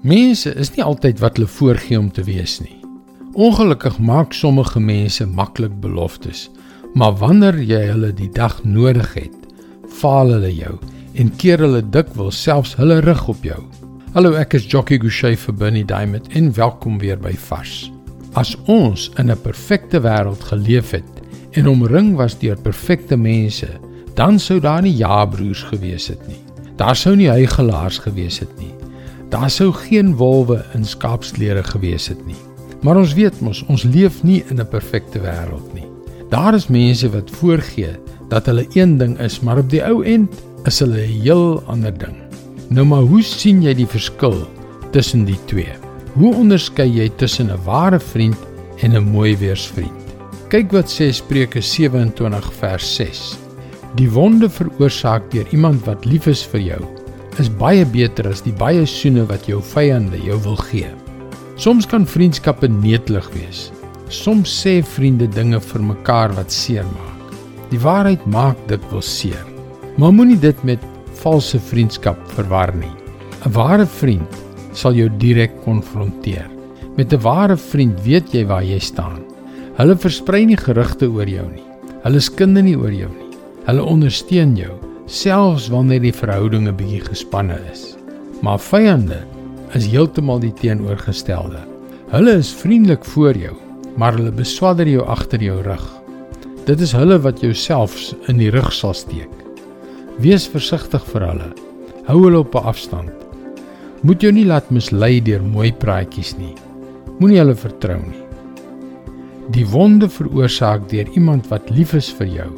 [0.00, 2.78] Mense is nie altyd wat hulle voorgee om te wees nie.
[3.36, 6.46] Ongelukkig maak sommige mense maklik beloftes,
[6.96, 9.36] maar wanneer jy hulle die dag nodig het,
[10.00, 10.78] faal hulle jou
[11.20, 13.60] en keer hulle dikwels selfs hulle rug op jou.
[14.16, 17.90] Hallo, ek is Jockey Gouchee vir Bernie Diamond en welkom weer by Vars.
[18.32, 21.12] As ons in 'n perfekte wêreld geleef het
[21.52, 23.68] en omring was deur perfekte mense,
[24.14, 26.40] dan sou daar nie ja-broers gewees het nie.
[26.76, 28.79] Daar sou nie hygelaars gewees het nie.
[29.30, 32.38] Daar sou geen wolwe in skaapsklere gewees het nie.
[32.82, 35.86] Maar ons weet mos, ons leef nie in 'n perfekte wêreld nie.
[36.30, 37.94] Daar is mense wat voorgee
[38.28, 41.98] dat hulle een ding is, maar op die ou end is hulle 'n heel ander
[41.98, 42.16] ding.
[42.68, 44.48] Nou maar hoe sien jy die verskil
[44.90, 45.74] tussen die twee?
[46.14, 48.38] Hoe onderskei jy tussen 'n ware vriend
[48.82, 50.00] en 'n mooi weersvriend?
[50.48, 53.38] Kyk wat sê Spreuke 27 vers 6.
[53.94, 56.99] Die wonde veroorsaak deur iemand wat lief is vir jou
[57.40, 60.88] is baie beter as die baie soene wat jou vyande jou wil gee.
[61.60, 63.70] Soms kan vriendskappe neetlig wees.
[64.12, 67.32] Soms sê vriende dinge vir mekaar wat seermaak.
[67.70, 69.44] Die waarheid maak dit wel seer.
[69.96, 70.84] Maar moenie dit met
[71.22, 72.92] valse vriendskap verwar nie.
[73.46, 74.36] 'n Ware vriend
[74.72, 76.48] sal jou direk konfronteer.
[76.96, 79.24] Met 'n ware vriend weet jy waar jy staan.
[79.78, 81.64] Hulle versprei nie gerugte oor jou nie.
[82.04, 83.30] Hulle skinde nie oor jou nie.
[83.66, 87.96] Hulle ondersteun jou selfs wanneer die verhouding 'n bietjie gespanne is.
[88.42, 89.24] Maar vyande
[89.74, 91.58] is heeltemal die teenoorgestelde.
[92.10, 93.56] Hulle is vriendelik voor jou,
[93.96, 96.02] maar hulle beswadder jou agter jou rug.
[96.64, 99.30] Dit is hulle wat jou selfs in die rug sal steek.
[100.18, 101.52] Wees versigtig vir hulle.
[102.06, 103.10] Hou hulle op 'n afstand.
[104.02, 106.54] Moet jou nie laat mislei deur mooi praatjies nie.
[107.18, 108.24] Moenie hulle vertrou nie.
[109.50, 112.50] Die wonde veroorsaak deur iemand wat lief is vir jou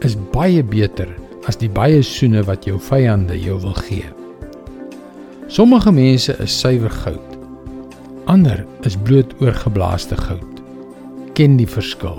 [0.00, 1.08] is baie beter
[1.46, 4.06] as die baie soene wat jou vyande jou wil gee.
[5.46, 7.36] Sommige mense is suiwer goud.
[8.26, 10.62] Ander is bloot oorgeblaaste goud.
[11.38, 12.18] Ken die verskil.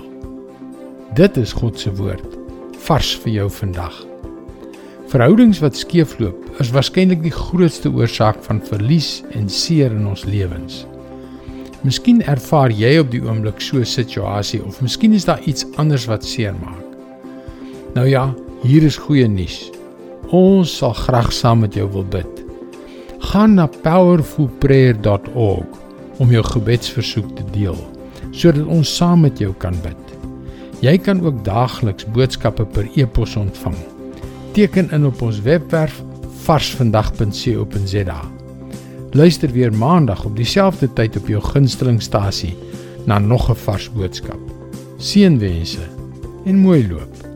[1.16, 2.24] Dit is God se woord
[2.88, 3.96] vars vir jou vandag.
[5.12, 10.86] Verhoudings wat skeefloop is waarskynlik die grootste oorsaak van verlies en seer in ons lewens.
[11.84, 16.06] Miskien ervaar jy op die oomblik so 'n situasie of miskien is daar iets anders
[16.06, 16.84] wat seermaak.
[17.94, 19.70] Nou ja, hier is goeie nuus.
[20.34, 22.44] Ons sal graag saam met jou wil bid.
[23.30, 25.70] Gaan na powerfulprayer.org
[26.18, 27.78] om jou gebedsversoek te deel
[28.34, 30.02] sodat ons saam met jou kan bid.
[30.84, 33.74] Jy kan ook daagliks boodskappe per e-pos ontvang.
[34.54, 36.02] Teken in op ons webwerf
[36.44, 38.20] varsvandag.co.za.
[39.16, 42.54] Luister weer maandag op dieselfde tyd op jou gunstelingstasie
[43.06, 44.40] na nog 'n vars boodskap.
[44.98, 45.86] Seënwense
[46.44, 47.27] en mooi loop.